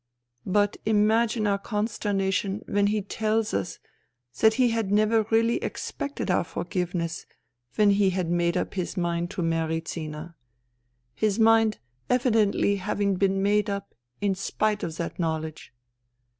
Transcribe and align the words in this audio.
But 0.47 0.77
imagine 0.83 1.45
our 1.45 1.59
consternation 1.59 2.63
when 2.65 2.87
he 2.87 3.03
tells 3.03 3.53
us 3.53 3.77
that 4.39 4.55
he 4.55 4.71
had 4.71 4.89
never 4.91 5.27
really 5.29 5.57
expected 5.57 6.31
our 6.31 6.43
forgiveness 6.43 7.27
when 7.75 7.91
he 7.91 8.09
had 8.09 8.27
made 8.27 8.57
up 8.57 8.73
his 8.73 8.97
mind 8.97 9.29
to 9.29 9.43
marry 9.43 9.79
Zina, 9.87 10.35
his 11.13 11.37
mind 11.37 11.77
THE 12.07 12.15
THREE 12.17 12.17
SISTERS 12.17 12.23
37 12.33 12.45
evidently 12.49 12.75
having 12.77 13.13
been 13.17 13.43
made 13.43 13.69
up 13.69 13.93
in 14.21 14.33
spite 14.33 14.81
of 14.81 14.97
that 14.97 15.19
knowledge. 15.19 15.71